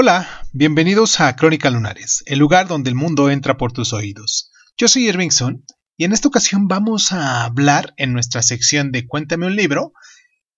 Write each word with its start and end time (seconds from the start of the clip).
Hola, 0.00 0.44
bienvenidos 0.52 1.18
a 1.18 1.34
Crónica 1.34 1.70
Lunares, 1.70 2.22
el 2.26 2.38
lugar 2.38 2.68
donde 2.68 2.88
el 2.88 2.94
mundo 2.94 3.30
entra 3.30 3.56
por 3.56 3.72
tus 3.72 3.92
oídos. 3.92 4.52
Yo 4.76 4.86
soy 4.86 5.08
Irving 5.08 5.30
Sun 5.30 5.64
y 5.96 6.04
en 6.04 6.12
esta 6.12 6.28
ocasión 6.28 6.68
vamos 6.68 7.10
a 7.10 7.42
hablar 7.44 7.94
en 7.96 8.12
nuestra 8.12 8.42
sección 8.42 8.92
de 8.92 9.08
Cuéntame 9.08 9.46
un 9.46 9.56
libro, 9.56 9.92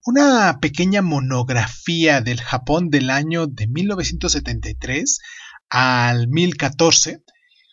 una 0.04 0.58
pequeña 0.60 1.00
monografía 1.00 2.20
del 2.20 2.42
Japón 2.42 2.90
del 2.90 3.08
año 3.08 3.46
de 3.46 3.66
1973 3.66 5.20
al 5.70 6.28
1014, 6.28 7.22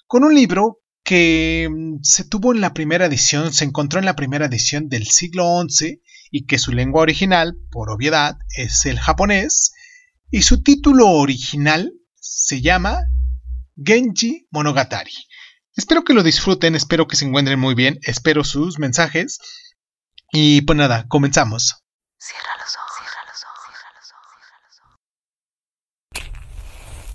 con 0.07 0.23
un 0.23 0.36
libro 0.36 0.79
que 1.04 1.68
mm, 1.70 1.97
se 2.02 2.23
tuvo 2.23 2.54
en 2.54 2.61
la 2.61 2.73
primera 2.73 3.07
edición, 3.07 3.52
se 3.52 3.65
encontró 3.65 3.99
en 3.99 4.05
la 4.05 4.15
primera 4.15 4.45
edición 4.45 4.88
del 4.88 5.05
siglo 5.07 5.61
XI 5.68 6.02
y 6.31 6.45
que 6.45 6.59
su 6.59 6.71
lengua 6.71 7.02
original, 7.02 7.57
por 7.71 7.89
obviedad, 7.89 8.38
es 8.55 8.86
el 8.86 8.97
japonés, 8.99 9.73
y 10.29 10.41
su 10.41 10.61
título 10.61 11.07
original 11.07 11.93
se 12.15 12.61
llama 12.61 12.99
Genji 13.75 14.47
Monogatari. 14.51 15.13
Espero 15.75 16.04
que 16.04 16.13
lo 16.13 16.23
disfruten, 16.23 16.75
espero 16.75 17.07
que 17.07 17.15
se 17.15 17.25
encuentren 17.25 17.59
muy 17.59 17.75
bien, 17.75 17.99
espero 18.01 18.43
sus 18.43 18.79
mensajes. 18.79 19.39
Y 20.32 20.61
pues 20.61 20.77
nada, 20.77 21.05
comenzamos. 21.07 21.83
Cierra 22.18 22.57
los 22.59 22.75
ojos, 22.75 22.91
cierra 22.97 23.21
los 23.27 23.43
ojos, 23.43 23.63
cierra 23.68 23.91
los 23.99 24.11
ojos, 24.11 24.41
cierra 24.47 24.68
los 24.68 24.79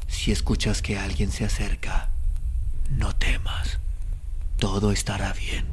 ojos. 0.07 0.15
Si 0.15 0.33
escuchas 0.33 0.81
que 0.81 0.99
alguien 0.99 1.33
se 1.33 1.45
acerca, 1.45 2.13
no 2.89 3.15
temas. 3.17 3.81
Todo 4.59 4.93
estará 4.93 5.33
bien. 5.33 5.67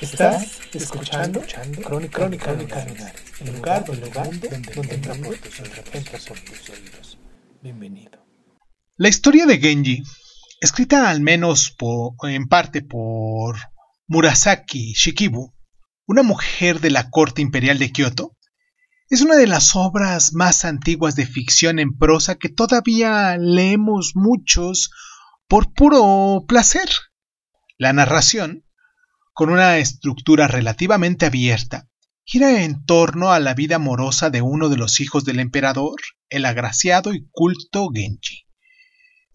Estás 0.00 0.60
escuchando, 0.74 1.42
Crónica, 1.84 2.28
Crónica, 2.28 2.50
el 2.50 3.52
lugar, 3.52 3.84
donde, 3.84 4.10
donde, 4.10 4.96
donde 4.96 5.36
tus 6.40 6.70
oídos. 6.70 7.18
Bienvenido. 7.62 8.18
La 8.96 9.08
historia 9.08 9.46
de 9.46 9.58
Genji, 9.58 10.02
escrita 10.60 11.10
al 11.10 11.20
menos 11.20 11.76
en 12.22 12.48
parte 12.48 12.82
por 12.82 13.58
Murasaki 14.06 14.92
Shikibu, 14.94 15.54
una 16.06 16.22
mujer 16.22 16.80
de 16.80 16.90
la 16.90 17.10
corte 17.10 17.42
imperial 17.42 17.78
de 17.78 17.92
Kioto, 17.92 18.36
es 19.08 19.20
una 19.20 19.36
de 19.36 19.46
las 19.46 19.76
obras 19.76 20.32
más 20.32 20.64
antiguas 20.64 21.14
de 21.14 21.26
ficción 21.26 21.78
en 21.78 21.96
prosa 21.96 22.36
que 22.36 22.48
todavía 22.48 23.36
leemos 23.38 24.12
muchos 24.14 24.90
por 25.46 25.72
puro 25.72 26.44
placer. 26.48 26.88
La 27.78 27.92
narración 27.92 28.64
con 29.36 29.50
una 29.50 29.76
estructura 29.76 30.48
relativamente 30.48 31.26
abierta, 31.26 31.90
gira 32.24 32.62
en 32.62 32.86
torno 32.86 33.32
a 33.32 33.38
la 33.38 33.52
vida 33.52 33.76
amorosa 33.76 34.30
de 34.30 34.40
uno 34.40 34.70
de 34.70 34.78
los 34.78 34.98
hijos 34.98 35.26
del 35.26 35.40
emperador, 35.40 36.00
el 36.30 36.46
agraciado 36.46 37.12
y 37.12 37.28
culto 37.30 37.90
Genji. 37.92 38.45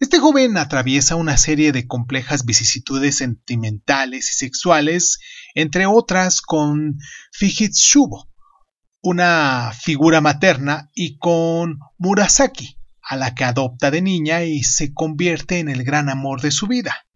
Este 0.02 0.18
joven 0.18 0.56
atraviesa 0.56 1.14
una 1.14 1.36
serie 1.36 1.70
de 1.70 1.86
complejas 1.86 2.44
vicisitudes 2.44 3.18
sentimentales 3.18 4.32
y 4.32 4.34
sexuales, 4.34 5.20
entre 5.54 5.86
otras 5.86 6.40
con 6.42 6.98
Fujitsubo, 7.30 8.28
una 9.00 9.70
figura 9.80 10.20
materna, 10.20 10.90
y 10.92 11.18
con 11.18 11.78
Murasaki, 11.98 12.78
a 13.00 13.14
la 13.14 13.36
que 13.36 13.44
adopta 13.44 13.92
de 13.92 14.02
niña 14.02 14.42
y 14.42 14.64
se 14.64 14.92
convierte 14.92 15.60
en 15.60 15.68
el 15.68 15.84
gran 15.84 16.08
amor 16.08 16.40
de 16.40 16.50
su 16.50 16.66
vida. 16.66 17.06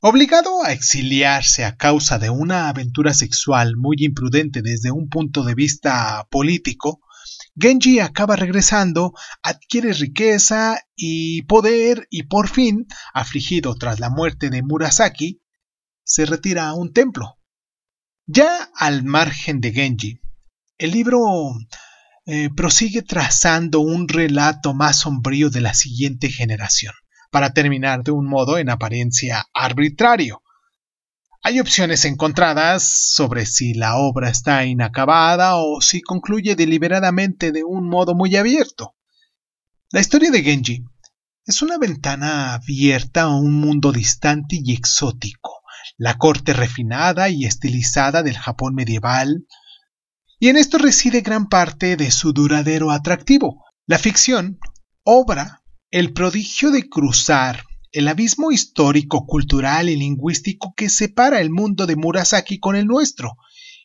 Obligado 0.00 0.62
a 0.62 0.70
exiliarse 0.70 1.64
a 1.64 1.76
causa 1.76 2.20
de 2.20 2.30
una 2.30 2.68
aventura 2.68 3.14
sexual 3.14 3.76
muy 3.76 3.96
imprudente 3.98 4.62
desde 4.62 4.92
un 4.92 5.08
punto 5.08 5.42
de 5.42 5.56
vista 5.56 6.28
político, 6.30 7.00
Genji 7.58 8.00
acaba 8.00 8.36
regresando, 8.36 9.12
adquiere 9.42 9.92
riqueza 9.94 10.78
y 10.94 11.42
poder 11.42 12.06
y 12.10 12.24
por 12.24 12.48
fin, 12.48 12.86
afligido 13.14 13.74
tras 13.76 13.98
la 13.98 14.10
muerte 14.10 14.50
de 14.50 14.62
Murasaki, 14.62 15.42
se 16.04 16.26
retira 16.26 16.68
a 16.68 16.74
un 16.74 16.92
templo. 16.92 17.38
Ya 18.26 18.70
al 18.74 19.04
margen 19.04 19.60
de 19.60 19.72
Genji, 19.72 20.20
el 20.78 20.90
libro 20.90 21.20
eh, 22.26 22.50
prosigue 22.54 23.02
trazando 23.02 23.80
un 23.80 24.08
relato 24.08 24.74
más 24.74 24.98
sombrío 25.00 25.48
de 25.48 25.60
la 25.60 25.74
siguiente 25.74 26.28
generación 26.28 26.92
para 27.30 27.52
terminar 27.52 28.02
de 28.02 28.10
un 28.10 28.26
modo 28.26 28.58
en 28.58 28.68
apariencia 28.68 29.46
arbitrario. 29.54 30.42
Hay 31.48 31.60
opciones 31.60 32.04
encontradas 32.04 32.82
sobre 32.82 33.46
si 33.46 33.72
la 33.72 33.98
obra 33.98 34.30
está 34.30 34.64
inacabada 34.64 35.54
o 35.54 35.80
si 35.80 36.02
concluye 36.02 36.56
deliberadamente 36.56 37.52
de 37.52 37.62
un 37.62 37.88
modo 37.88 38.16
muy 38.16 38.34
abierto. 38.34 38.96
La 39.92 40.00
historia 40.00 40.32
de 40.32 40.42
Genji 40.42 40.84
es 41.44 41.62
una 41.62 41.78
ventana 41.78 42.54
abierta 42.54 43.22
a 43.22 43.36
un 43.36 43.54
mundo 43.60 43.92
distante 43.92 44.58
y 44.60 44.72
exótico, 44.72 45.62
la 45.96 46.18
corte 46.18 46.52
refinada 46.52 47.28
y 47.28 47.44
estilizada 47.44 48.24
del 48.24 48.36
Japón 48.36 48.74
medieval, 48.74 49.46
y 50.40 50.48
en 50.48 50.56
esto 50.56 50.78
reside 50.78 51.20
gran 51.20 51.48
parte 51.48 51.94
de 51.94 52.10
su 52.10 52.32
duradero 52.32 52.90
atractivo. 52.90 53.62
La 53.86 54.00
ficción 54.00 54.58
obra 55.04 55.62
el 55.92 56.12
prodigio 56.12 56.72
de 56.72 56.88
cruzar 56.88 57.65
el 57.92 58.08
abismo 58.08 58.52
histórico, 58.52 59.26
cultural 59.26 59.88
y 59.88 59.96
lingüístico 59.96 60.74
que 60.76 60.88
separa 60.88 61.40
el 61.40 61.50
mundo 61.50 61.86
de 61.86 61.96
Murasaki 61.96 62.58
con 62.58 62.76
el 62.76 62.86
nuestro, 62.86 63.36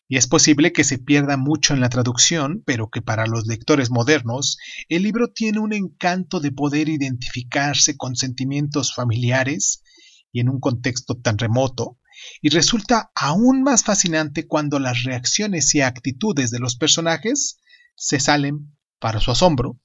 y 0.07 0.17
es 0.17 0.27
posible 0.27 0.73
que 0.73 0.83
se 0.83 0.97
pierda 0.97 1.37
mucho 1.37 1.73
en 1.73 1.79
la 1.79 1.87
traducción, 1.87 2.63
pero 2.65 2.89
que 2.89 3.01
para 3.01 3.25
los 3.27 3.47
lectores 3.47 3.91
modernos 3.91 4.57
el 4.89 5.03
libro 5.03 5.31
tiene 5.31 5.59
un 5.59 5.71
encanto 5.71 6.41
de 6.41 6.51
poder 6.51 6.89
identificarse 6.89 7.95
con 7.95 8.17
sentimientos 8.17 8.93
familiares 8.93 9.83
y 10.33 10.41
en 10.41 10.49
un 10.49 10.59
contexto 10.59 11.15
tan 11.15 11.37
remoto, 11.37 11.97
y 12.41 12.49
resulta 12.49 13.11
aún 13.15 13.63
más 13.63 13.83
fascinante 13.83 14.47
cuando 14.47 14.79
las 14.79 15.03
reacciones 15.03 15.73
y 15.75 15.81
actitudes 15.81 16.51
de 16.51 16.59
los 16.59 16.75
personajes 16.75 17.57
se 17.95 18.19
salen, 18.19 18.75
para 18.99 19.19
su 19.19 19.31
asombro, 19.31 19.79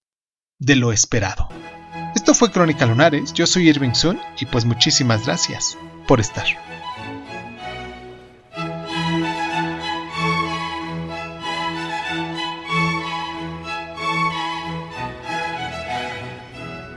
de 0.58 0.76
lo 0.76 0.92
esperado. 0.92 1.48
Esto 2.26 2.34
fue 2.34 2.50
Crónica 2.50 2.84
Lunares, 2.86 3.32
yo 3.34 3.46
soy 3.46 3.68
Irving 3.68 3.94
Sun 3.94 4.18
y 4.40 4.46
pues 4.46 4.64
muchísimas 4.64 5.26
gracias 5.26 5.78
por 6.08 6.18
estar. 6.18 6.44